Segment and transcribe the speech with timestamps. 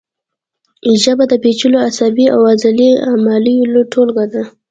[1.03, 4.43] ژبه د پیچلو عصبي او عضلي عملیو ټولګه ده